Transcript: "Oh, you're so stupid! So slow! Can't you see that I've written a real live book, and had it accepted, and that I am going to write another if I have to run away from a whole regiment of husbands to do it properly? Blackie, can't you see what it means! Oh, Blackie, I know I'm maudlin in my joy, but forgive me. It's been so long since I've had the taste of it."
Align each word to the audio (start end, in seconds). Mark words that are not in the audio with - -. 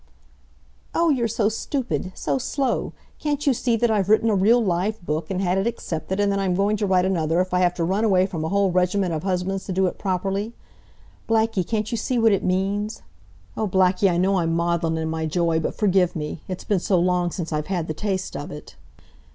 "Oh, 0.95 1.11
you're 1.11 1.27
so 1.27 1.47
stupid! 1.47 2.11
So 2.15 2.39
slow! 2.39 2.93
Can't 3.19 3.45
you 3.45 3.53
see 3.53 3.75
that 3.75 3.91
I've 3.91 4.09
written 4.09 4.31
a 4.31 4.35
real 4.35 4.59
live 4.59 4.99
book, 5.05 5.29
and 5.29 5.43
had 5.43 5.59
it 5.59 5.67
accepted, 5.67 6.19
and 6.19 6.31
that 6.31 6.39
I 6.39 6.45
am 6.45 6.55
going 6.55 6.75
to 6.77 6.87
write 6.87 7.05
another 7.05 7.39
if 7.39 7.53
I 7.53 7.59
have 7.59 7.75
to 7.75 7.83
run 7.83 8.03
away 8.03 8.25
from 8.25 8.43
a 8.43 8.49
whole 8.49 8.71
regiment 8.71 9.13
of 9.13 9.21
husbands 9.21 9.65
to 9.65 9.71
do 9.71 9.85
it 9.85 9.99
properly? 9.99 10.53
Blackie, 11.29 11.63
can't 11.67 11.91
you 11.91 11.99
see 11.99 12.17
what 12.17 12.31
it 12.31 12.43
means! 12.43 13.03
Oh, 13.55 13.67
Blackie, 13.67 14.09
I 14.09 14.17
know 14.17 14.39
I'm 14.39 14.55
maudlin 14.55 14.97
in 14.97 15.07
my 15.07 15.27
joy, 15.27 15.59
but 15.59 15.75
forgive 15.75 16.15
me. 16.15 16.41
It's 16.47 16.63
been 16.63 16.79
so 16.79 16.97
long 16.99 17.29
since 17.29 17.53
I've 17.53 17.67
had 17.67 17.87
the 17.87 17.93
taste 17.93 18.35
of 18.35 18.49
it." 18.49 18.75